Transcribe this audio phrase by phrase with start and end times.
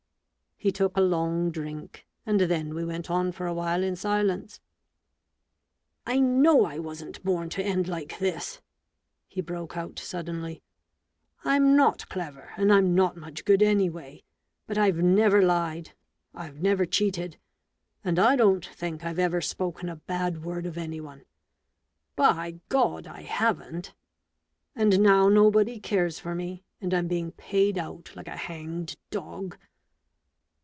[0.63, 4.59] He took a long drink; and then we went on for a while in silence.
[6.05, 8.61] "I know I wasn't born to end like this!'
[9.27, 10.61] he broke out suddenly.
[11.43, 14.23] "I'm not clever, and I'm not much good any way;
[14.67, 15.93] but I've never lied,
[16.35, 17.39] I*ve never cheated,
[18.03, 21.23] and I don't think I've ever spoken a bad word of any one.
[22.15, 23.95] By God, I haven't!
[24.75, 29.57] And now nobody cares for me, and I'm being paid out like a hanged dog!'